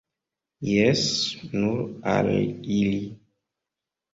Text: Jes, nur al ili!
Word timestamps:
Jes, 0.69 1.03
nur 1.57 1.83
al 2.15 2.33
ili! 2.79 3.05